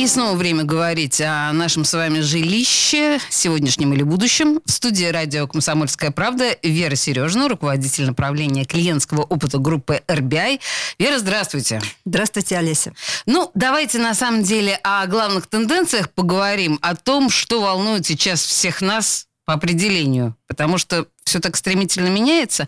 И 0.00 0.06
снова 0.06 0.34
время 0.34 0.64
говорить 0.64 1.20
о 1.20 1.52
нашем 1.52 1.84
с 1.84 1.92
вами 1.92 2.20
жилище, 2.20 3.20
сегодняшнем 3.28 3.92
или 3.92 4.02
будущем. 4.02 4.62
В 4.64 4.70
студии 4.70 5.04
радио 5.04 5.46
«Комсомольская 5.46 6.10
правда» 6.10 6.56
Вера 6.62 6.94
Сережина, 6.94 7.50
руководитель 7.50 8.06
направления 8.06 8.64
клиентского 8.64 9.20
опыта 9.24 9.58
группы 9.58 10.00
RBI. 10.08 10.60
Вера, 10.98 11.18
здравствуйте. 11.18 11.82
Здравствуйте, 12.06 12.56
Олеся. 12.56 12.94
Ну, 13.26 13.50
давайте 13.52 13.98
на 13.98 14.14
самом 14.14 14.42
деле 14.42 14.80
о 14.82 15.06
главных 15.06 15.46
тенденциях 15.48 16.08
поговорим, 16.08 16.78
о 16.80 16.96
том, 16.96 17.28
что 17.28 17.60
волнует 17.60 18.06
сейчас 18.06 18.42
всех 18.42 18.80
нас 18.80 19.26
по 19.44 19.52
определению, 19.52 20.34
потому 20.46 20.78
что 20.78 21.08
все 21.24 21.40
так 21.40 21.56
стремительно 21.56 22.08
меняется. 22.08 22.66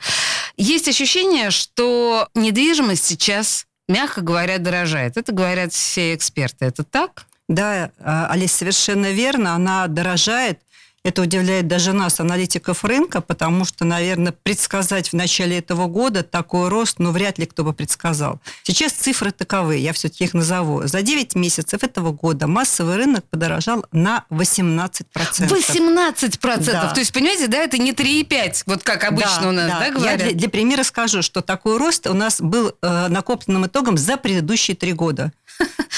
Есть 0.59 0.87
ощущение, 0.87 1.51
что 1.51 2.29
недвижимость 2.35 3.07
сейчас 3.07 3.65
мягко 3.89 4.21
говоря, 4.21 4.59
дорожает. 4.59 5.17
Это 5.17 5.33
говорят 5.33 5.73
все 5.73 6.15
эксперты. 6.15 6.67
Это 6.67 6.85
так? 6.85 7.27
Да, 7.49 7.91
а, 7.99 8.29
Олесь, 8.31 8.53
совершенно 8.53 9.13
верно. 9.13 9.55
Она 9.55 9.87
дорожает– 9.89 10.61
это 11.05 11.23
удивляет 11.23 11.67
даже 11.67 11.93
нас, 11.93 12.21
аналитиков 12.21 12.85
рынка, 12.85 13.21
потому 13.21 13.65
что, 13.65 13.85
наверное, 13.85 14.33
предсказать 14.33 15.09
в 15.09 15.15
начале 15.15 15.59
этого 15.59 15.87
года 15.87 16.23
такой 16.23 16.69
рост, 16.69 16.99
ну, 16.99 17.11
вряд 17.11 17.39
ли 17.39 17.47
кто 17.47 17.65
бы 17.65 17.73
предсказал. 17.73 18.41
Сейчас 18.63 18.93
цифры 18.93 19.33
таковы, 19.33 19.77
я 19.77 19.93
все-таки 19.93 20.25
их 20.25 20.35
назову. 20.35 20.87
За 20.87 21.03
9 21.03 21.35
месяцев 21.35 21.83
этого 21.83 22.13
года 22.13 22.47
массовый 22.47 22.97
рынок 22.97 23.25
подорожал 23.29 23.85
на 23.91 24.25
18%. 24.31 25.05
18%? 25.41 26.65
Да. 26.65 26.93
То 26.93 27.01
есть, 27.01 27.13
понимаете, 27.13 27.49
да, 27.49 27.59
это 27.59 27.79
не 27.79 27.93
3,5, 27.93 28.63
вот 28.67 28.83
как 28.85 29.05
обычно 29.05 29.43
да, 29.43 29.49
у 29.49 29.53
нас, 29.53 29.71
да, 29.71 29.81
да 29.81 29.91
говорят? 29.91 30.21
Я 30.21 30.27
для, 30.27 30.35
для 30.35 30.49
примера 30.49 30.85
скажу, 30.85 31.23
что 31.23 31.41
такой 31.41 31.79
рост 31.79 32.07
у 32.07 32.15
нас 32.15 32.41
был 32.41 32.77
э, 32.81 33.09
накопленным 33.09 33.67
итогом 33.67 33.99
за 33.99 34.17
предыдущие 34.17 34.77
три 34.77 34.93
года. 34.93 35.33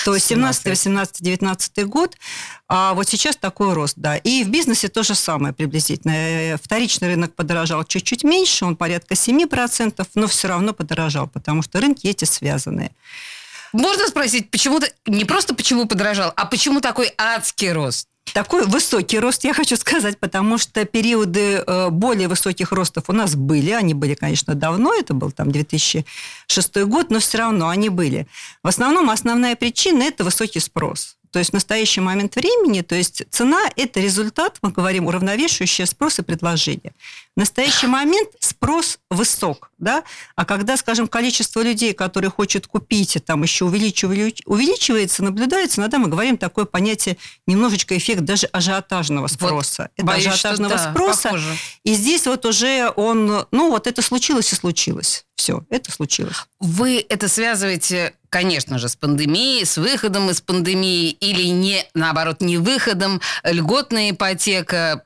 То 0.05 0.14
есть 0.14 0.27
17, 0.27 0.66
18, 0.66 1.22
19 1.22 1.86
год, 1.86 2.16
а 2.69 2.92
вот 2.94 3.08
сейчас 3.08 3.36
такой 3.36 3.72
рост, 3.72 3.94
да. 3.96 4.16
И 4.16 4.44
в 4.44 4.50
бизнесе 4.50 4.88
то 4.88 5.02
же 5.02 5.14
самое 5.14 5.55
приблизительно. 5.55 6.12
Э, 6.12 6.56
вторичный 6.62 7.08
рынок 7.08 7.34
подорожал 7.34 7.84
чуть-чуть 7.84 8.22
меньше, 8.22 8.64
он 8.64 8.77
порядка 8.77 9.14
7%, 9.14 10.06
но 10.14 10.27
все 10.27 10.48
равно 10.48 10.74
подорожал, 10.74 11.27
потому 11.27 11.62
что 11.62 11.80
рынки 11.80 12.06
эти 12.06 12.24
связанные. 12.24 12.91
Можно 13.72 14.06
спросить, 14.06 14.50
почему-то, 14.50 14.88
не 15.06 15.24
просто 15.24 15.55
почему 15.55 15.86
подорожал, 15.86 16.33
а 16.36 16.46
почему 16.46 16.80
такой 16.80 17.12
адский 17.16 17.72
рост? 17.72 18.08
Такой 18.33 18.67
высокий 18.67 19.19
рост, 19.19 19.44
я 19.44 19.53
хочу 19.55 19.77
сказать, 19.77 20.19
потому 20.19 20.58
что 20.58 20.84
периоды 20.84 21.62
э, 21.64 21.91
более 21.91 22.27
высоких 22.27 22.72
ростов 22.72 23.05
у 23.08 23.12
нас 23.12 23.36
были. 23.36 23.70
Они 23.70 23.94
были, 23.94 24.14
конечно, 24.14 24.55
давно, 24.55 24.92
это 24.94 25.14
был 25.14 25.30
там 25.30 25.53
2006 25.53 26.77
год, 26.84 27.11
но 27.11 27.20
все 27.20 27.39
равно 27.39 27.69
они 27.69 27.91
были. 27.91 28.27
В 28.62 28.69
основном 28.69 29.11
основная 29.11 29.55
причина– 29.56 30.02
это 30.05 30.25
высокий 30.25 30.61
спрос. 30.61 31.17
То 31.34 31.40
есть 31.40 31.50
в 31.50 31.54
настоящий 31.54 32.00
момент 32.00 32.36
времени, 32.36 32.82
то 32.82 32.94
есть 32.94 33.24
цена– 33.28 33.68
это 33.77 33.98
результат, 33.98 34.58
мы 34.62 34.70
говорим, 34.70 35.08
уравновешивающий 35.08 35.84
спрос 35.84 36.20
и 36.20 36.22
предложение. 36.22 36.92
В 37.34 37.40
настоящий 37.40 37.88
момент 37.88 38.28
спрос 38.38 39.00
высок, 39.10 39.72
да, 39.78 40.05
а 40.36 40.44
когда, 40.44 40.77
скажем, 40.77 41.08
количество 41.08 41.60
людей, 41.60 41.92
которые 41.92 42.30
хотят 42.30 42.68
купить, 42.68 43.18
там 43.27 43.42
еще 43.42 43.64
увеличивается, 43.64 45.24
наблюдается, 45.24 45.80
иногда 45.80 45.98
мы 45.98 46.06
говорим 46.06 46.38
такое 46.38 46.66
понятие, 46.66 47.16
немножечко 47.48 47.98
эффект 47.98 48.20
даже 48.20 48.46
ажиотажного 48.46 49.27
спроса. 49.27 49.82
Вот, 49.82 49.90
это 49.96 50.06
боюсь, 50.06 50.28
ажиотажного 50.28 50.77
да, 50.77 50.90
спроса. 50.92 51.30
Похоже. 51.30 51.56
И 51.82 51.95
здесь 51.95 52.27
вот 52.27 52.46
уже 52.46 52.92
он, 52.95 53.45
ну 53.51 53.70
вот 53.70 53.89
это 53.89 54.02
случилось 54.02 54.52
и 54.52 54.55
случилось. 54.55 55.27
Все, 55.34 55.64
это 55.68 55.90
случилось. 55.90 56.46
Вы 56.64 57.05
это 57.11 57.29
связываете, 57.29 58.14
конечно 58.30 58.79
же, 58.79 58.89
с 58.89 58.97
пандемией, 58.97 59.67
с 59.67 59.77
выходом 59.77 60.30
из 60.30 60.41
пандемии 60.41 61.11
или 61.11 61.42
не, 61.48 61.85
наоборот, 61.92 62.41
не 62.41 62.57
выходом, 62.57 63.20
льготная 63.45 64.13
ипотека. 64.13 65.05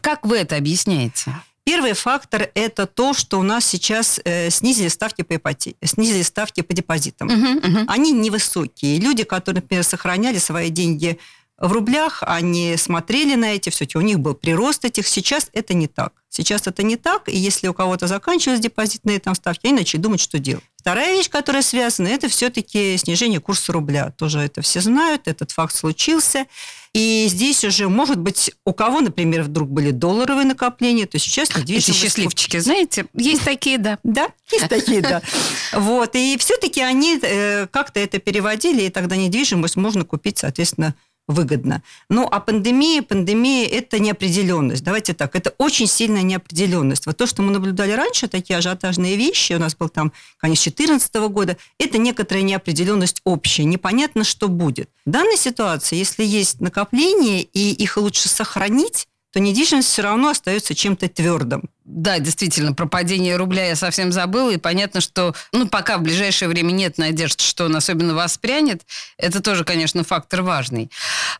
Как 0.00 0.24
вы 0.24 0.38
это 0.38 0.56
объясняете? 0.56 1.34
Первый 1.64 1.92
фактор– 1.92 2.48
это 2.54 2.86
то, 2.86 3.12
что 3.12 3.38
у 3.38 3.42
нас 3.42 3.66
сейчас 3.66 4.20
э, 4.24 4.48
снизили 4.48 4.88
ставки 4.88 5.20
по 5.20 5.36
ипотеке, 5.36 5.76
снизили 5.84 6.22
ставки 6.22 6.62
по 6.62 6.72
депозитам. 6.72 7.28
Uh-huh, 7.28 7.60
uh-huh. 7.60 7.84
Они 7.86 8.12
невысокие. 8.12 8.98
Люди, 8.98 9.24
которые, 9.24 9.60
например, 9.60 9.84
сохраняли 9.84 10.38
свои 10.38 10.70
деньги 10.70 11.18
в 11.60 11.72
рублях, 11.72 12.22
они 12.26 12.76
смотрели 12.78 13.34
на 13.34 13.54
эти, 13.54 13.68
все-таки 13.68 13.98
у 13.98 14.00
них 14.00 14.18
был 14.18 14.34
прирост 14.34 14.86
этих. 14.86 15.06
Сейчас 15.06 15.50
это 15.52 15.74
не 15.74 15.88
так. 15.88 16.14
Сейчас 16.30 16.66
это 16.66 16.82
не 16.82 16.96
так, 16.96 17.28
и 17.28 17.36
если 17.36 17.68
у 17.68 17.74
кого-то 17.74 18.06
заканчиваются 18.06 18.62
депозитные 18.62 19.18
там 19.18 19.34
ставки, 19.34 19.66
они 19.66 19.78
начали 19.78 20.00
думать, 20.00 20.20
что 20.20 20.38
делать. 20.38 20.64
Вторая 20.76 21.12
вещь, 21.12 21.28
которая 21.28 21.60
связана, 21.60 22.08
это 22.08 22.28
все-таки 22.28 22.96
снижение 22.96 23.40
курса 23.40 23.72
рубля. 23.72 24.12
Тоже 24.12 24.38
это 24.38 24.62
все 24.62 24.80
знают, 24.80 25.28
этот 25.28 25.50
факт 25.50 25.74
случился. 25.74 26.46
И 26.94 27.26
здесь 27.28 27.62
уже, 27.64 27.88
может 27.88 28.18
быть, 28.18 28.52
у 28.64 28.72
кого, 28.72 29.00
например, 29.00 29.42
вдруг 29.42 29.68
были 29.68 29.90
долларовые 29.90 30.46
накопления, 30.46 31.06
то 31.06 31.18
сейчас 31.18 31.54
недвижимость... 31.54 31.88
Эти 31.90 31.96
счастливчики, 31.96 32.58
знаете, 32.58 33.06
есть 33.12 33.44
такие, 33.44 33.76
да. 33.76 33.98
Да, 34.04 34.28
есть 34.50 34.68
такие, 34.68 35.00
да. 35.02 35.20
Вот, 35.72 36.16
и 36.16 36.36
все-таки 36.38 36.80
они 36.80 37.18
э, 37.20 37.66
как-то 37.66 38.00
это 38.00 38.18
переводили, 38.18 38.82
и 38.82 38.90
тогда 38.90 39.16
недвижимость 39.16 39.76
можно 39.76 40.04
купить, 40.04 40.38
соответственно, 40.38 40.94
выгодно. 41.30 41.82
Ну, 42.08 42.28
а 42.30 42.40
пандемия, 42.40 43.02
пандемия– 43.02 43.66
это 43.70 43.98
неопределенность. 43.98 44.82
Давайте 44.82 45.14
так, 45.14 45.34
это 45.36 45.54
очень 45.58 45.86
сильная 45.86 46.22
неопределенность. 46.22 47.06
Вот 47.06 47.16
то, 47.16 47.26
что 47.26 47.42
мы 47.42 47.52
наблюдали 47.52 47.92
раньше, 47.92 48.28
такие 48.28 48.58
ажиотажные 48.58 49.16
вещи, 49.16 49.54
у 49.54 49.58
нас 49.58 49.74
был 49.74 49.88
там 49.88 50.12
конец 50.38 50.60
2014 50.60 51.14
года, 51.32 51.56
это 51.78 51.98
некоторая 51.98 52.42
неопределенность 52.42 53.20
общая, 53.24 53.64
непонятно, 53.64 54.24
что 54.24 54.48
будет. 54.48 54.90
В 55.06 55.10
данной 55.10 55.36
ситуации, 55.36 55.96
если 55.96 56.24
есть 56.24 56.60
накопление, 56.60 57.42
и 57.42 57.72
их 57.72 57.96
лучше 57.96 58.28
сохранить, 58.28 59.08
то 59.32 59.40
недвижимость 59.40 59.88
все 59.88 60.02
равно 60.02 60.30
остается 60.30 60.74
чем-то 60.74 61.08
твердым. 61.08 61.70
Да, 61.84 62.18
действительно, 62.18 62.72
про 62.72 62.86
падение 62.86 63.36
рубля 63.36 63.66
я 63.66 63.76
совсем 63.76 64.12
забыла, 64.12 64.50
и 64.50 64.56
понятно, 64.56 65.00
что, 65.00 65.34
ну, 65.52 65.68
пока 65.68 65.98
в 65.98 66.02
ближайшее 66.02 66.48
время 66.48 66.70
нет 66.72 66.98
надежд, 66.98 67.40
что 67.40 67.64
он 67.64 67.76
особенно 67.76 68.14
воспрянет, 68.14 68.82
это 69.16 69.42
тоже, 69.42 69.64
конечно, 69.64 70.04
фактор 70.04 70.42
важный. 70.42 70.90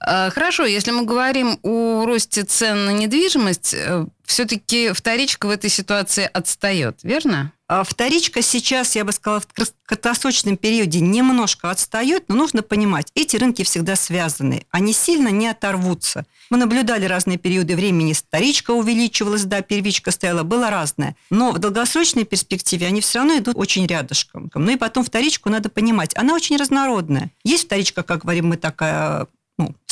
А, 0.00 0.30
хорошо, 0.30 0.64
если 0.64 0.90
мы 0.90 1.04
говорим 1.04 1.58
о 1.62 2.04
росте 2.04 2.42
цен 2.42 2.86
на 2.86 2.90
недвижимость, 2.90 3.74
э, 3.74 4.06
все-таки 4.24 4.92
вторичка 4.92 5.46
в 5.46 5.50
этой 5.50 5.70
ситуации 5.70 6.28
отстает, 6.32 7.00
верно? 7.02 7.52
А 7.72 7.84
вторичка 7.84 8.42
сейчас, 8.42 8.96
я 8.96 9.04
бы 9.04 9.12
сказала, 9.12 9.38
в 9.38 9.46
краткосрочном 9.46 10.56
периоде 10.56 10.98
немножко 10.98 11.70
отстает, 11.70 12.24
но 12.26 12.34
нужно 12.34 12.62
понимать, 12.62 13.12
эти 13.14 13.36
рынки 13.36 13.62
всегда 13.62 13.94
связаны, 13.94 14.66
они 14.72 14.92
сильно 14.92 15.28
не 15.28 15.46
оторвутся. 15.46 16.26
Мы 16.50 16.56
наблюдали 16.56 17.04
разные 17.04 17.38
периоды 17.38 17.76
времени, 17.76 18.12
вторичка 18.12 18.72
увеличивалась, 18.72 19.44
да, 19.44 19.62
первичка 19.62 20.10
стояла, 20.10 20.42
было 20.42 20.68
разное. 20.68 21.14
Но 21.30 21.52
в 21.52 21.60
долгосрочной 21.60 22.24
перспективе 22.24 22.88
они 22.88 23.00
все 23.00 23.20
равно 23.20 23.38
идут 23.38 23.54
очень 23.56 23.86
рядышком. 23.86 24.50
Ну 24.52 24.72
и 24.72 24.76
потом 24.76 25.04
вторичку 25.04 25.48
надо 25.48 25.68
понимать, 25.68 26.10
она 26.16 26.34
очень 26.34 26.56
разнородная. 26.56 27.30
Есть 27.44 27.66
вторичка, 27.66 28.02
как 28.02 28.22
говорим 28.22 28.48
мы, 28.48 28.56
такая 28.56 29.28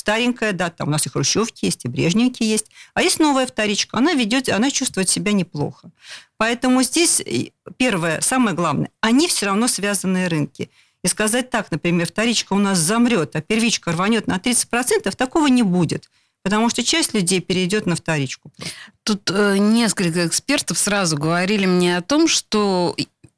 старенькая, 0.09 0.55
да, 0.55 0.71
там 0.71 0.89
у 0.89 0.91
нас 0.91 1.05
и 1.05 1.11
хрущевки 1.11 1.67
есть, 1.67 1.85
и 1.85 1.89
брежневки 1.89 2.43
есть. 2.43 2.69
А 2.95 3.03
есть 3.03 3.21
новая 3.21 3.47
вторичка, 3.47 3.99
она 3.99 4.15
ведет, 4.15 4.49
она 4.49 4.71
чувствует 4.71 5.11
себя 5.11 5.33
неплохо. 5.33 5.91
Поэтому 6.39 6.83
здесь 6.83 7.23
первое, 7.77 8.23
самое 8.23 8.57
главное, 8.57 8.89
они 9.03 9.29
все 9.29 9.45
равно 9.47 9.69
связанные 9.69 10.29
рынки. 10.29 10.71
И 11.05 11.09
сказать 11.09 11.51
так, 11.51 11.71
например, 11.71 12.07
вторичка 12.07 12.55
у 12.55 12.59
нас 12.59 12.79
замрет, 12.79 13.37
а 13.37 13.43
первичка 13.43 13.93
рванет 13.93 14.27
на 14.27 14.39
30%, 14.39 15.15
такого 15.15 15.49
не 15.49 15.63
будет. 15.63 16.09
Потому 16.43 16.71
что 16.71 16.83
часть 16.83 17.13
людей 17.13 17.41
перейдет 17.41 17.85
на 17.85 17.95
вторичку. 17.95 18.51
Тут 19.03 19.31
э, 19.31 19.59
несколько 19.59 20.27
экспертов 20.27 20.79
сразу 20.79 21.19
говорили 21.19 21.67
мне 21.67 21.99
о 21.99 22.03
том, 22.03 22.29
что 22.29 22.97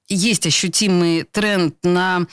есть 0.09 0.47
ощутимый 0.47 1.25
тренд 1.25 1.75
на 1.83 2.27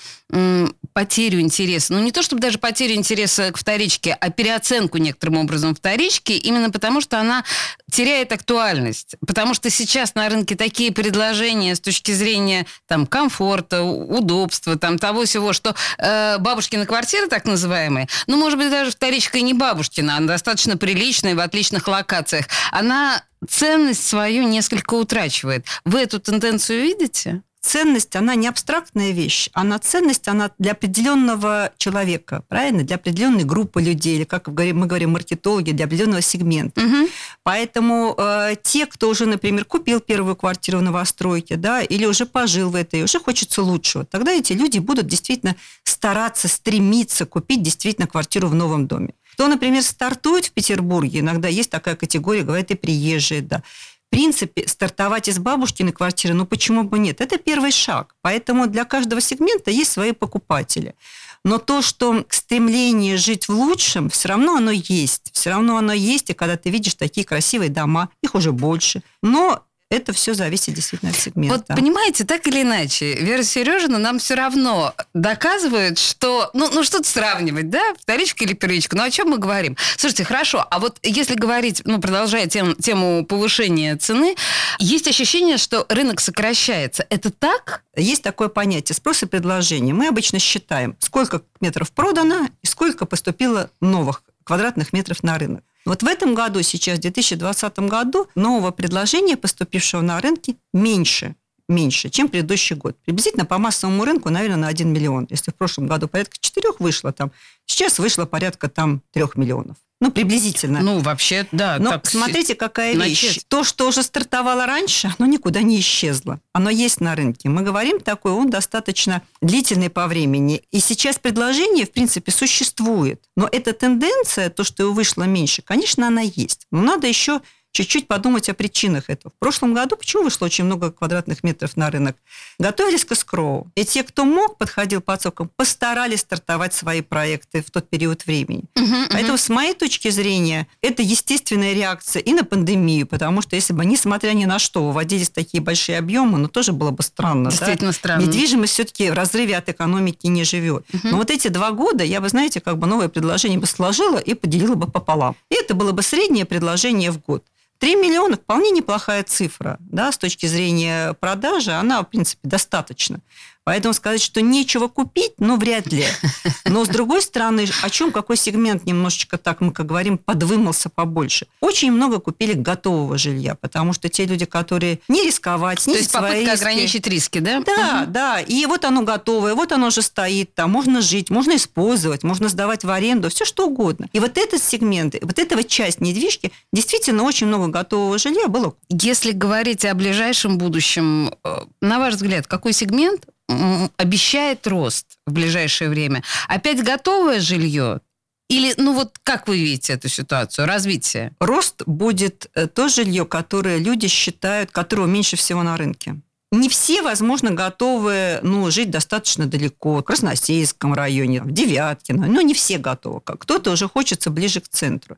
потерю 0.97 1.41
интереса. 1.41 1.93
Ну, 1.93 1.99
не 1.99 2.11
то 2.11 2.23
чтобы 2.23 2.41
даже 2.41 2.57
потерю 2.57 2.95
интереса 2.95 3.51
к 3.51 3.57
вторичке, 3.57 4.17
а 4.19 4.31
переоценку 4.31 4.97
некоторым 4.97 5.37
образом 5.37 5.75
вторички, 5.75 6.31
именно 6.31 6.71
потому 6.71 7.01
что 7.01 7.19
она 7.19 7.43
теряет 7.91 8.31
актуальность. 8.31 9.15
Потому 9.27 9.53
что 9.53 9.69
сейчас 9.69 10.15
на 10.15 10.27
рынке 10.27 10.55
такие 10.55 10.91
предложения 10.91 11.75
с 11.75 11.79
точки 11.79 12.13
зрения 12.13 12.65
там, 12.87 13.05
комфорта, 13.05 13.83
удобства, 13.83 14.75
там, 14.75 14.97
того 14.97 15.25
всего, 15.25 15.53
что 15.53 15.75
э, 15.99 16.39
бабушкина 16.39 16.87
квартира, 16.87 17.27
так 17.27 17.45
называемая, 17.45 18.07
ну, 18.25 18.37
может 18.37 18.57
быть, 18.57 18.71
даже 18.71 18.89
вторичка 18.89 19.37
и 19.37 19.43
не 19.43 19.53
бабушкина, 19.53 20.17
она 20.17 20.25
достаточно 20.25 20.77
приличная, 20.77 21.35
в 21.35 21.39
отличных 21.41 21.87
локациях, 21.87 22.47
она 22.71 23.21
ценность 23.47 24.07
свою 24.07 24.47
несколько 24.47 24.95
утрачивает. 24.95 25.63
Вы 25.85 25.99
эту 25.99 26.19
тенденцию 26.19 26.81
видите? 26.81 27.43
Ценность, 27.61 28.15
она 28.15 28.35
не 28.35 28.47
абстрактная 28.47 29.11
вещь, 29.11 29.49
она 29.53 29.79
ценность, 29.79 30.27
она 30.27 30.51
для 30.57 30.71
определенного 30.71 31.71
человека, 31.77 32.43
правильно? 32.47 32.83
Для 32.83 32.95
определенной 32.95 33.43
группы 33.43 33.81
людей, 33.81 34.17
или, 34.17 34.23
как 34.23 34.47
мы 34.47 34.85
говорим, 34.85 35.11
маркетологи, 35.11 35.71
для 35.71 35.85
определенного 35.85 36.21
сегмента. 36.21 36.81
Угу. 36.81 37.09
Поэтому 37.43 38.15
э, 38.17 38.55
те, 38.61 38.85
кто 38.85 39.09
уже, 39.09 39.25
например, 39.25 39.65
купил 39.65 39.99
первую 39.99 40.35
квартиру 40.35 40.79
в 40.79 40.81
новостройке, 40.81 41.55
да, 41.55 41.81
или 41.81 42.05
уже 42.05 42.25
пожил 42.25 42.69
в 42.69 42.75
этой, 42.75 43.03
уже 43.03 43.19
хочется 43.19 43.61
лучшего, 43.61 44.05
тогда 44.05 44.31
эти 44.31 44.53
люди 44.53 44.79
будут 44.79 45.07
действительно 45.07 45.55
стараться, 45.83 46.47
стремиться 46.47 47.25
купить 47.25 47.63
действительно 47.63 48.07
квартиру 48.07 48.47
в 48.47 48.55
новом 48.55 48.87
доме. 48.87 49.13
Кто, 49.33 49.47
например, 49.47 49.83
стартует 49.83 50.47
в 50.47 50.51
Петербурге, 50.51 51.19
иногда 51.19 51.47
есть 51.47 51.69
такая 51.69 51.95
категория, 51.95 52.41
говорят, 52.41 52.71
и 52.71 52.75
приезжие, 52.75 53.41
да, 53.41 53.61
в 54.07 54.09
принципе, 54.09 54.67
стартовать 54.67 55.27
из 55.27 55.37
бабушкиной 55.37 55.91
квартиры, 55.91 56.33
ну 56.33 56.45
почему 56.45 56.83
бы 56.83 56.97
нет? 56.97 57.19
Это 57.19 57.37
первый 57.37 57.71
шаг. 57.71 58.15
Поэтому 58.21 58.67
для 58.67 58.85
каждого 58.85 59.19
сегмента 59.19 59.69
есть 59.69 59.91
свои 59.91 60.13
покупатели. 60.13 60.95
Но 61.43 61.57
то, 61.57 61.81
что 61.81 62.25
стремление 62.29 63.17
жить 63.17 63.47
в 63.47 63.51
лучшем, 63.51 64.09
все 64.09 64.29
равно 64.29 64.55
оно 64.55 64.71
есть. 64.71 65.29
Все 65.33 65.49
равно 65.49 65.77
оно 65.77 65.93
есть, 65.93 66.29
и 66.29 66.33
когда 66.33 66.55
ты 66.55 66.69
видишь 66.69 66.95
такие 66.95 67.25
красивые 67.25 67.69
дома, 67.69 68.09
их 68.21 68.33
уже 68.33 68.53
больше. 68.53 69.03
Но 69.21 69.63
это 69.89 70.11
все 70.11 70.33
зависит 70.33 70.73
действительно 70.73 71.11
от 71.11 71.17
сегмента. 71.17 71.55
Вот 71.57 71.67
понимаете, 71.67 72.25
так 72.25 72.45
или 72.47 72.61
иначе, 72.61 73.13
Вера 73.15 73.43
Сережина 73.43 73.97
нам 73.97 74.19
все 74.19 74.35
равно 74.35 74.93
доказывает, 75.13 75.97
что, 75.97 76.49
ну, 76.53 76.69
ну 76.71 76.83
что-то 76.83 77.07
сравнивать, 77.07 77.69
да, 77.69 77.93
вторичка 77.99 78.43
или 78.43 78.53
первичка, 78.53 78.97
ну 78.97 79.03
о 79.03 79.09
чем 79.09 79.29
мы 79.29 79.37
говорим? 79.37 79.77
Слушайте, 79.95 80.25
хорошо, 80.25 80.65
а 80.69 80.79
вот 80.79 80.97
если 81.03 81.35
говорить, 81.35 81.81
ну, 81.85 82.01
продолжая 82.01 82.47
тем, 82.47 82.75
тему 82.75 83.25
повышения 83.25 83.95
цены, 83.95 84.35
есть 84.79 85.07
ощущение, 85.07 85.57
что 85.57 85.85
рынок 85.87 86.19
сокращается. 86.19 87.05
Это 87.09 87.31
так? 87.31 87.83
Есть 87.95 88.23
такое 88.23 88.49
понятие 88.49 88.95
спрос 88.95 89.23
и 89.23 89.25
предложение. 89.25 89.93
Мы 89.93 90.07
обычно 90.07 90.39
считаем, 90.39 90.97
сколько 90.99 91.41
метров 91.61 91.91
продано 91.91 92.49
и 92.61 92.67
сколько 92.67 93.05
поступило 93.05 93.69
новых 93.79 94.23
квадратных 94.43 94.91
метров 94.93 95.23
на 95.23 95.37
рынок. 95.37 95.63
Вот 95.87 96.03
в 96.03 96.05
этом 96.05 96.35
году, 96.35 96.61
сейчас, 96.63 96.97
в 96.97 97.01
2020 97.01 97.79
году, 97.79 98.27
нового 98.35 98.71
предложения, 98.71 99.37
поступившего 99.37 100.01
на 100.01 100.19
рынке, 100.19 100.57
меньше 100.73 101.35
меньше, 101.67 102.09
чем 102.09 102.29
предыдущий 102.29 102.75
год. 102.75 102.97
Приблизительно 103.05 103.45
по 103.45 103.57
массовому 103.57 104.05
рынку, 104.05 104.29
наверное, 104.29 104.57
на 104.57 104.67
1 104.67 104.91
миллион. 104.91 105.27
Если 105.29 105.51
в 105.51 105.55
прошлом 105.55 105.87
году 105.87 106.07
порядка 106.07 106.37
4 106.39 106.69
вышло 106.79 107.11
там, 107.11 107.31
сейчас 107.65 107.99
вышло 107.99 108.25
порядка 108.25 108.69
там 108.69 109.01
3 109.13 109.23
миллионов. 109.35 109.77
Ну, 109.99 110.11
приблизительно. 110.11 110.81
Ну, 110.81 110.99
вообще, 110.99 111.47
да. 111.51 111.77
Но 111.79 111.91
так 111.91 112.05
смотрите, 112.05 112.53
какая 112.53 112.95
начать. 112.95 113.23
вещь. 113.23 113.39
То, 113.47 113.63
что 113.63 113.87
уже 113.87 114.03
стартовало 114.03 114.67
раньше, 114.67 115.11
оно 115.17 115.27
никуда 115.27 115.63
не 115.63 115.79
исчезло. 115.79 116.39
Оно 116.53 116.69
есть 116.69 117.01
на 117.01 117.15
рынке. 117.15 117.49
Мы 117.49 117.63
говорим 117.63 117.99
такой, 117.99 118.31
он 118.31 118.51
достаточно 118.51 119.23
длительный 119.41 119.89
по 119.89 120.05
времени. 120.05 120.61
И 120.69 120.81
сейчас 120.81 121.17
предложение, 121.17 121.87
в 121.87 121.91
принципе, 121.91 122.31
существует. 122.31 123.23
Но 123.35 123.49
эта 123.51 123.73
тенденция, 123.73 124.51
то, 124.51 124.63
что 124.63 124.83
его 124.83 124.93
вышло 124.93 125.23
меньше, 125.23 125.63
конечно, 125.63 126.07
она 126.07 126.21
есть. 126.21 126.67
Но 126.69 126.83
надо 126.83 127.07
еще 127.07 127.41
чуть-чуть 127.77 128.07
подумать 128.07 128.49
о 128.49 128.55
причинах 128.55 129.03
этого. 129.07 129.31
В 129.35 129.39
прошлом 129.39 129.75
году 129.75 129.97
почему 129.97 130.23
вышло 130.23 130.45
очень 130.45 130.63
много 130.63 130.91
квадратных 130.91 131.43
метров 131.43 131.77
на 131.77 131.91
рынок? 131.91 132.15
Готовились 132.57 133.05
к 133.05 133.13
скроу. 133.13 133.67
И 133.75 133.85
те, 133.85 134.01
кто 134.01 134.25
мог, 134.25 134.57
подходил 134.57 134.99
по 134.99 135.13
отсокам, 135.13 135.51
постарались 135.55 136.21
стартовать 136.21 136.73
свои 136.73 137.01
проекты 137.01 137.61
в 137.61 137.69
тот 137.69 137.87
период 137.87 138.25
времени. 138.25 138.63
Uh-huh, 138.75 139.07
Поэтому, 139.11 139.35
uh-huh. 139.35 139.41
с 139.41 139.49
моей 139.49 139.75
точки 139.75 140.09
зрения, 140.09 140.67
это 140.81 141.03
естественная 141.03 141.73
реакция 141.73 142.21
и 142.21 142.33
на 142.33 142.43
пандемию, 142.43 143.05
потому 143.05 143.43
что 143.43 143.55
если 143.55 143.73
бы, 143.73 143.85
несмотря 143.85 144.31
ни 144.31 144.45
на 144.45 144.57
что, 144.57 144.83
выводились 144.83 145.29
такие 145.29 145.61
большие 145.61 145.99
объемы, 145.99 146.39
ну, 146.39 146.47
тоже 146.47 146.71
было 146.71 146.89
бы 146.89 147.03
странно. 147.03 147.51
Действительно 147.51 147.91
да? 147.91 147.97
странно. 147.97 148.21
Недвижимость 148.23 148.73
все-таки 148.73 149.11
в 149.11 149.13
разрыве 149.13 149.55
от 149.55 149.69
экономики 149.69 150.25
не 150.25 150.43
живет. 150.43 150.83
Uh-huh. 150.89 151.11
Но 151.11 151.17
вот 151.17 151.29
эти 151.29 151.49
два 151.49 151.71
года 151.71 152.03
я 152.03 152.21
бы, 152.21 152.29
знаете, 152.29 152.59
как 152.59 152.79
бы 152.79 152.87
новое 152.87 153.07
предложение 153.07 153.59
бы 153.59 153.67
сложила 153.67 154.17
и 154.17 154.33
поделила 154.33 154.73
бы 154.73 154.87
пополам. 154.87 155.35
И 155.51 155.55
это 155.55 155.75
было 155.75 155.91
бы 155.91 156.01
среднее 156.01 156.45
предложение 156.45 157.11
в 157.11 157.21
год. 157.21 157.43
3 157.79 157.95
миллиона 157.95 158.35
вполне 158.37 158.71
неплохая 158.71 159.23
цифра, 159.23 159.77
да, 159.79 160.11
с 160.11 160.17
точки 160.17 160.45
зрения 160.45 161.13
продажи, 161.13 161.71
она, 161.71 162.01
в 162.01 162.05
принципе, 162.05 162.41
достаточно. 162.43 163.19
Поэтому 163.67 163.93
сказать, 163.93 164.21
что 164.21 164.41
нечего 164.41 164.87
купить, 164.87 165.33
ну, 165.39 165.57
вряд 165.57 165.87
ли. 165.87 166.05
Но, 166.65 166.85
с 166.85 166.87
другой 166.87 167.21
стороны, 167.21 167.67
о 167.83 167.89
чем 167.89 168.13
какой 168.13 168.37
сегмент 168.37 168.85
немножечко 168.85 169.37
так, 169.37 169.59
мы, 169.59 169.73
как 169.73 169.85
говорим, 169.85 170.17
подвымался 170.17 170.87
побольше. 170.87 171.47
Очень 171.59 171.91
много 171.91 172.19
купили 172.21 172.53
готового 172.53 173.17
жилья, 173.17 173.55
потому 173.55 173.91
что 173.91 174.07
те 174.07 174.25
люди, 174.25 174.45
которые 174.45 175.01
не 175.09 175.25
рисковать, 175.25 175.85
не 175.85 175.95
То 175.95 175.99
есть 175.99 176.13
попытка 176.13 176.51
риски. 176.51 176.63
ограничить 176.63 177.07
риски, 177.07 177.39
да? 177.39 177.59
Да, 177.59 178.03
угу. 178.03 178.11
да. 178.13 178.39
И 178.39 178.65
вот 178.67 178.85
оно 178.85 179.01
готовое, 179.01 179.53
вот 179.53 179.73
оно 179.73 179.87
уже 179.87 180.01
стоит 180.01 180.55
там, 180.55 180.71
можно 180.71 181.01
жить, 181.01 181.29
можно 181.29 181.57
использовать, 181.57 182.23
можно 182.23 182.47
сдавать 182.47 182.85
в 182.85 182.89
аренду, 182.89 183.29
все 183.29 183.43
что 183.43 183.67
угодно. 183.67 184.07
И 184.13 184.21
вот 184.21 184.37
этот 184.37 184.63
сегмент, 184.63 185.15
вот 185.21 185.39
этого 185.39 185.65
часть 185.65 185.99
недвижки, 185.99 186.53
действительно 186.71 187.23
очень 187.23 187.47
много 187.47 187.67
готового 187.67 188.17
жилья 188.17 188.47
было. 188.47 188.75
Если 188.87 189.33
говорить 189.33 189.83
о 189.83 189.93
ближайшем 189.93 190.57
будущем, 190.57 191.33
э, 191.43 191.57
на 191.81 191.99
ваш 191.99 192.13
взгляд, 192.13 192.47
какой 192.47 192.71
сегмент 192.71 193.25
обещает 193.47 194.67
рост 194.67 195.17
в 195.25 195.31
ближайшее 195.31 195.89
время. 195.89 196.23
Опять 196.47 196.83
готовое 196.83 197.39
жилье? 197.39 198.01
Или, 198.49 198.73
ну 198.77 198.93
вот 198.93 199.17
как 199.23 199.47
вы 199.47 199.57
видите 199.57 199.93
эту 199.93 200.07
ситуацию, 200.07 200.67
развитие? 200.67 201.33
Рост 201.39 201.83
будет 201.85 202.49
э, 202.53 202.67
то 202.67 202.87
жилье, 202.87 203.25
которое 203.25 203.77
люди 203.77 204.07
считают, 204.07 204.71
которого 204.71 205.05
меньше 205.05 205.35
всего 205.35 205.63
на 205.63 205.75
рынке 205.75 206.15
не 206.51 206.69
все, 206.69 207.01
возможно, 207.01 207.51
готовы 207.51 208.39
ну, 208.41 208.71
жить 208.71 208.89
достаточно 208.89 209.45
далеко, 209.45 209.97
в 209.97 210.03
Красносельском 210.03 210.93
районе, 210.93 211.41
в 211.41 211.51
Девяткино. 211.51 212.27
Но 212.27 212.41
не 212.41 212.53
все 212.53 212.77
готовы. 212.77 213.21
Кто-то 213.21 213.71
уже 213.71 213.87
хочется 213.89 214.29
ближе 214.29 214.61
к 214.61 214.69
центру. 214.69 215.17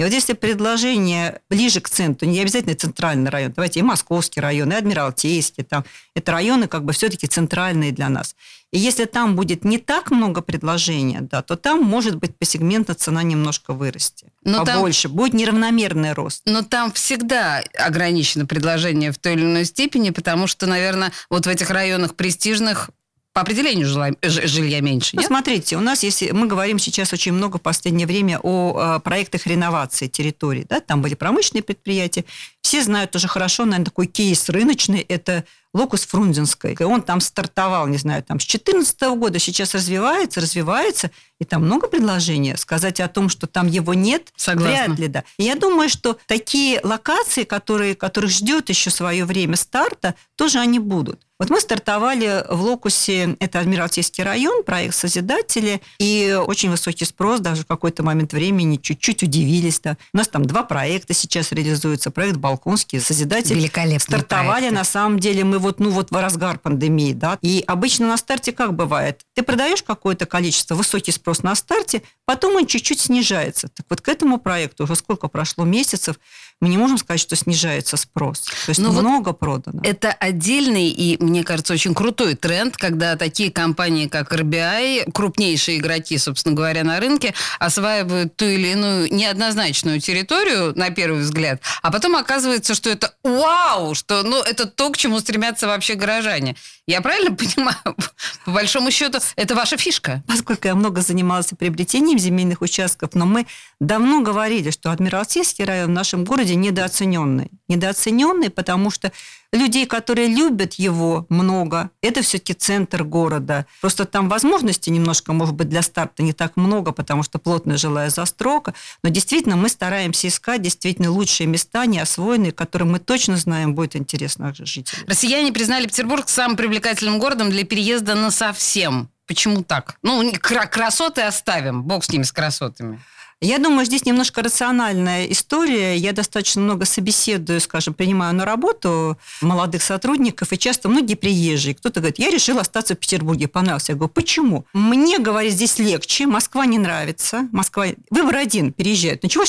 И 0.00 0.02
вот 0.02 0.12
если 0.12 0.32
предложение 0.32 1.42
ближе 1.50 1.82
к 1.82 1.90
центру, 1.90 2.26
не 2.26 2.40
обязательно 2.40 2.74
центральный 2.74 3.30
район, 3.30 3.52
давайте 3.54 3.80
и 3.80 3.82
Московский 3.82 4.40
район, 4.40 4.72
и 4.72 4.74
Адмиралтейский, 4.74 5.62
там, 5.62 5.84
это 6.14 6.32
районы 6.32 6.68
как 6.68 6.86
бы 6.86 6.94
все-таки 6.94 7.26
центральные 7.26 7.92
для 7.92 8.08
нас. 8.08 8.34
И 8.72 8.78
если 8.78 9.04
там 9.04 9.36
будет 9.36 9.62
не 9.62 9.76
так 9.76 10.10
много 10.10 10.40
предложений, 10.40 11.18
да, 11.30 11.42
то 11.42 11.54
там, 11.54 11.82
может 11.82 12.16
быть, 12.16 12.34
по 12.34 12.46
сегменту 12.46 12.94
цена 12.94 13.22
немножко 13.22 13.74
вырасти. 13.74 14.32
Но 14.42 14.64
побольше. 14.64 15.08
Там, 15.08 15.16
будет 15.18 15.34
неравномерный 15.34 16.14
рост. 16.14 16.44
Но 16.46 16.62
там 16.62 16.92
всегда 16.92 17.62
ограничено 17.78 18.46
предложение 18.46 19.12
в 19.12 19.18
той 19.18 19.34
или 19.34 19.42
иной 19.42 19.66
степени, 19.66 20.08
потому 20.08 20.46
что, 20.46 20.64
наверное, 20.64 21.12
вот 21.28 21.44
в 21.44 21.48
этих 21.50 21.68
районах 21.68 22.14
престижных 22.14 22.88
по 23.32 23.42
определению 23.42 23.86
жилья, 23.86 24.12
жилья 24.22 24.80
меньше. 24.80 25.14
Ну, 25.14 25.22
смотрите, 25.22 25.76
у 25.76 25.80
нас, 25.80 26.02
если 26.02 26.32
мы 26.32 26.46
говорим 26.48 26.78
сейчас 26.80 27.12
очень 27.12 27.32
много 27.32 27.58
в 27.58 27.62
последнее 27.62 28.06
время 28.06 28.40
о, 28.42 28.96
о 28.96 28.98
проектах 28.98 29.46
реновации 29.46 30.08
территорий, 30.08 30.66
да, 30.68 30.80
там 30.80 31.00
были 31.00 31.14
промышленные 31.14 31.62
предприятия, 31.62 32.24
все 32.60 32.82
знают 32.82 33.12
тоже 33.12 33.28
хорошо, 33.28 33.64
наверное, 33.64 33.84
такой 33.84 34.06
кейс 34.06 34.48
рыночный, 34.48 35.00
это 35.00 35.44
Локус 35.72 36.04
Фрунзенской. 36.06 36.76
Он 36.80 37.02
там 37.02 37.20
стартовал, 37.20 37.86
не 37.86 37.98
знаю, 37.98 38.24
там 38.24 38.40
с 38.40 38.46
2014 38.46 39.00
года, 39.16 39.38
сейчас 39.38 39.74
развивается, 39.74 40.40
развивается, 40.40 41.12
и 41.38 41.44
там 41.44 41.64
много 41.64 41.86
предложений. 41.86 42.56
Сказать 42.56 42.98
о 42.98 43.06
том, 43.06 43.28
что 43.28 43.46
там 43.46 43.68
его 43.68 43.94
нет, 43.94 44.32
Согласна. 44.34 44.86
вряд 44.86 44.98
ли, 44.98 45.06
да. 45.06 45.24
И 45.38 45.44
я 45.44 45.54
думаю, 45.54 45.88
что 45.88 46.18
такие 46.26 46.80
локации, 46.82 47.44
которые, 47.44 47.94
которых 47.94 48.30
ждет 48.30 48.68
еще 48.68 48.90
свое 48.90 49.24
время 49.24 49.54
старта, 49.54 50.16
тоже 50.34 50.58
они 50.58 50.80
будут. 50.80 51.20
Вот 51.40 51.48
мы 51.48 51.58
стартовали 51.58 52.44
в 52.50 52.60
Локусе, 52.60 53.34
это 53.40 53.60
Адмиралтейский 53.60 54.22
район, 54.22 54.62
проект 54.62 54.94
«Созидатели», 54.94 55.80
и 55.98 56.38
очень 56.38 56.70
высокий 56.70 57.06
спрос, 57.06 57.40
даже 57.40 57.62
в 57.62 57.66
какой-то 57.66 58.02
момент 58.02 58.34
времени 58.34 58.76
чуть-чуть 58.76 59.22
удивились. 59.22 59.80
Да. 59.80 59.96
У 60.12 60.18
нас 60.18 60.28
там 60.28 60.44
два 60.44 60.64
проекта 60.64 61.14
сейчас 61.14 61.50
реализуются. 61.52 62.10
Проект 62.10 62.36
«Балконский», 62.36 63.00
«Созидатели». 63.00 63.54
Великолепный 63.54 64.00
Стартовали, 64.00 64.64
проект. 64.64 64.74
на 64.74 64.84
самом 64.84 65.18
деле, 65.18 65.44
мы 65.44 65.58
вот, 65.58 65.80
ну 65.80 65.88
вот 65.88 66.10
в 66.10 66.14
разгар 66.14 66.58
пандемии, 66.58 67.14
да. 67.14 67.38
И 67.40 67.64
обычно 67.66 68.06
на 68.06 68.18
старте 68.18 68.52
как 68.52 68.74
бывает? 68.74 69.22
Ты 69.34 69.42
продаешь 69.42 69.82
какое-то 69.82 70.26
количество, 70.26 70.74
высокий 70.74 71.10
спрос 71.10 71.42
на 71.42 71.54
старте, 71.54 72.02
потом 72.26 72.56
он 72.56 72.66
чуть-чуть 72.66 73.00
снижается. 73.00 73.68
Так 73.68 73.86
вот 73.88 74.02
к 74.02 74.08
этому 74.08 74.36
проекту 74.36 74.84
уже 74.84 74.94
сколько 74.94 75.26
прошло 75.28 75.64
месяцев, 75.64 76.16
мы 76.60 76.68
не 76.68 76.76
можем 76.76 76.98
сказать, 76.98 77.20
что 77.20 77.36
снижается 77.36 77.96
спрос. 77.96 78.40
То 78.40 78.68
есть 78.68 78.80
Но 78.80 78.92
ну 78.92 79.00
много 79.00 79.28
вот 79.28 79.38
продано. 79.38 79.80
Это 79.82 80.12
отдельный 80.12 80.88
и, 80.88 81.22
мне 81.22 81.42
кажется, 81.42 81.72
очень 81.72 81.94
крутой 81.94 82.34
тренд, 82.34 82.76
когда 82.76 83.16
такие 83.16 83.50
компании, 83.50 84.08
как 84.08 84.32
RBI, 84.32 85.10
крупнейшие 85.12 85.78
игроки, 85.78 86.18
собственно 86.18 86.54
говоря, 86.54 86.84
на 86.84 87.00
рынке, 87.00 87.34
осваивают 87.58 88.36
ту 88.36 88.44
или 88.44 88.68
иную 88.68 89.12
неоднозначную 89.12 90.00
территорию, 90.00 90.72
на 90.76 90.90
первый 90.90 91.22
взгляд, 91.22 91.62
а 91.82 91.90
потом 91.90 92.16
оказывается, 92.16 92.74
что 92.74 92.90
это 92.90 93.14
вау, 93.24 93.94
что 93.94 94.22
ну, 94.22 94.42
это 94.42 94.66
то, 94.66 94.90
к 94.90 94.96
чему 94.96 95.20
стремятся 95.20 95.66
вообще 95.66 95.94
горожане. 95.94 96.56
Я 96.90 97.02
правильно 97.02 97.36
понимаю? 97.36 97.76
По 98.44 98.50
большому 98.50 98.90
счету, 98.90 99.20
это 99.36 99.54
ваша 99.54 99.76
фишка. 99.76 100.24
Поскольку 100.26 100.66
я 100.66 100.74
много 100.74 101.02
занималась 101.02 101.52
приобретением 101.56 102.18
земельных 102.18 102.62
участков, 102.62 103.10
но 103.14 103.26
мы 103.26 103.46
давно 103.78 104.22
говорили, 104.22 104.70
что 104.70 104.90
Адмиралтейский 104.90 105.64
район 105.64 105.90
в 105.90 105.94
нашем 105.94 106.24
городе 106.24 106.56
недооцененный. 106.56 107.52
Недооцененный, 107.68 108.50
потому 108.50 108.90
что 108.90 109.12
людей, 109.52 109.86
которые 109.86 110.28
любят 110.28 110.74
его, 110.74 111.26
много. 111.28 111.90
Это 112.02 112.22
все-таки 112.22 112.54
центр 112.54 113.04
города. 113.04 113.66
Просто 113.80 114.04
там 114.04 114.28
возможностей 114.28 114.90
немножко, 114.90 115.32
может 115.32 115.54
быть, 115.54 115.68
для 115.68 115.82
старта 115.82 116.22
не 116.22 116.32
так 116.32 116.56
много, 116.56 116.92
потому 116.92 117.22
что 117.22 117.38
плотная 117.38 117.76
жилая 117.76 118.10
застройка. 118.10 118.74
Но 119.02 119.10
действительно 119.10 119.56
мы 119.56 119.68
стараемся 119.68 120.28
искать 120.28 120.62
действительно 120.62 121.10
лучшие 121.10 121.46
места, 121.46 121.86
неосвоенные, 121.86 122.52
которые 122.52 122.88
мы 122.88 122.98
точно 122.98 123.36
знаем, 123.36 123.74
будет 123.74 123.96
интересно 123.96 124.54
жителям. 124.54 125.04
Россияне 125.06 125.52
признали 125.52 125.86
Петербург 125.86 126.28
самым 126.28 126.56
привлекательным 126.56 127.18
городом 127.18 127.50
для 127.50 127.64
переезда 127.64 128.14
на 128.14 128.30
совсем. 128.30 129.10
Почему 129.26 129.62
так? 129.62 129.96
Ну, 130.02 130.32
красоты 130.40 131.22
оставим, 131.22 131.84
бог 131.84 132.02
с 132.04 132.10
ними, 132.10 132.24
с 132.24 132.32
красотами. 132.32 133.00
Я 133.42 133.58
думаю, 133.58 133.86
здесь 133.86 134.04
немножко 134.04 134.42
рациональная 134.42 135.24
история. 135.24 135.96
Я 135.96 136.12
достаточно 136.12 136.60
много 136.60 136.84
собеседую, 136.84 137.60
скажем, 137.62 137.94
принимаю 137.94 138.34
на 138.34 138.44
работу 138.44 139.16
молодых 139.40 139.82
сотрудников, 139.82 140.52
и 140.52 140.58
часто 140.58 140.90
многие 140.90 141.14
приезжие. 141.14 141.74
Кто-то 141.74 142.00
говорит, 142.00 142.18
я 142.18 142.30
решил 142.30 142.58
остаться 142.58 142.94
в 142.94 142.98
Петербурге, 142.98 143.48
понравился. 143.48 143.92
Я 143.92 143.96
говорю, 143.96 144.12
почему? 144.12 144.66
Мне, 144.74 145.18
говорит, 145.18 145.54
здесь 145.54 145.78
легче, 145.78 146.26
Москва 146.26 146.66
не 146.66 146.76
нравится. 146.76 147.48
Москва... 147.50 147.86
Выбор 148.10 148.36
один, 148.36 148.74
переезжают. 148.74 149.22
Ну, 149.22 149.30
чего 149.30 149.44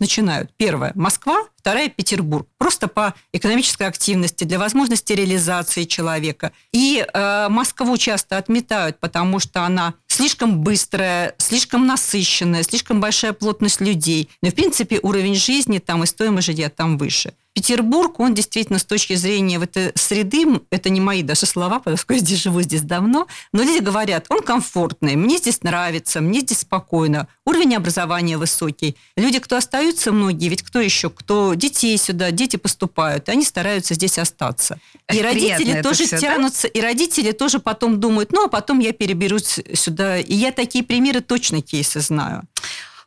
начинают? 0.00 0.50
Первое, 0.56 0.90
Москва, 0.96 1.44
вторая– 1.56 1.88
Петербург. 1.96 2.48
Просто 2.58 2.88
по 2.88 3.14
экономической 3.32 3.86
активности, 3.86 4.42
для 4.42 4.58
возможности 4.58 5.12
реализации 5.12 5.84
человека. 5.84 6.50
И 6.72 7.06
э, 7.06 7.48
Москву 7.48 7.96
часто 7.96 8.38
отметают, 8.38 8.98
потому 8.98 9.38
что 9.38 9.62
она 9.62 9.94
слишком 10.16 10.60
быстрая, 10.60 11.34
слишком 11.36 11.86
насыщенная, 11.86 12.62
слишком 12.62 13.00
большая 13.00 13.34
плотность 13.34 13.82
людей. 13.82 14.30
Но, 14.40 14.48
в 14.48 14.54
принципе, 14.54 14.98
уровень 15.02 15.34
жизни 15.34 15.78
там 15.78 16.02
и 16.02 16.06
стоимость 16.06 16.46
жилья 16.46 16.70
там 16.70 16.96
выше. 16.96 17.34
Петербург, 17.56 18.20
он 18.20 18.34
действительно 18.34 18.78
с 18.78 18.84
точки 18.84 19.14
зрения 19.14 19.58
вот 19.58 19.78
этой 19.78 19.98
среды, 19.98 20.60
это 20.68 20.90
не 20.90 21.00
мои 21.00 21.22
даже 21.22 21.46
слова, 21.46 21.78
потому 21.78 21.96
что 21.96 22.12
я 22.12 22.18
здесь 22.18 22.42
живу 22.42 22.60
здесь 22.60 22.82
давно, 22.82 23.28
но 23.52 23.62
люди 23.62 23.82
говорят, 23.82 24.26
он 24.28 24.42
комфортный, 24.42 25.16
мне 25.16 25.38
здесь 25.38 25.62
нравится, 25.62 26.20
мне 26.20 26.40
здесь 26.40 26.58
спокойно, 26.58 27.28
уровень 27.46 27.74
образования 27.76 28.36
высокий. 28.36 28.94
Люди, 29.16 29.38
кто 29.38 29.56
остаются, 29.56 30.12
многие, 30.12 30.50
ведь 30.50 30.62
кто 30.62 30.80
еще, 30.80 31.08
кто 31.08 31.54
детей 31.54 31.96
сюда, 31.96 32.30
дети 32.30 32.56
поступают, 32.56 33.30
они 33.30 33.42
стараются 33.42 33.94
здесь 33.94 34.18
остаться. 34.18 34.78
И 35.10 35.22
родители 35.22 35.80
тоже 35.80 36.04
все, 36.04 36.18
тянутся, 36.18 36.64
да? 36.64 36.78
и 36.78 36.82
родители 36.82 37.32
тоже 37.32 37.58
потом 37.58 38.00
думают, 38.00 38.32
ну, 38.32 38.44
а 38.44 38.48
потом 38.48 38.80
я 38.80 38.92
переберусь 38.92 39.60
сюда. 39.72 40.05
И 40.20 40.34
я 40.34 40.52
такие 40.52 40.84
примеры, 40.84 41.20
точно 41.20 41.62
кейсы 41.62 42.00
знаю. 42.00 42.42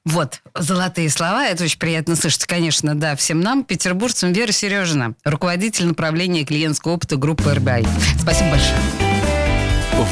Вот, 0.05 0.41
золотые 0.55 1.09
слова, 1.09 1.45
это 1.45 1.65
очень 1.65 1.77
приятно 1.77 2.15
слышать, 2.15 2.45
конечно, 2.45 2.95
да, 2.95 3.15
всем 3.15 3.41
нам, 3.41 3.63
петербургцам. 3.63 4.31
Вера 4.31 4.51
Сережина, 4.51 5.13
руководитель 5.23 5.87
направления 5.87 6.45
клиентского 6.45 6.93
опыта 6.93 7.17
группы 7.17 7.53
РБИ. 7.53 7.85
Спасибо 8.19 8.51
большое. 8.51 8.79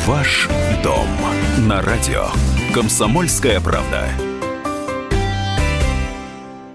Ваш 0.06 0.50
дом 0.84 1.08
на 1.60 1.82
радио. 1.82 2.30
Комсомольская 2.74 3.62
правда. 3.62 4.10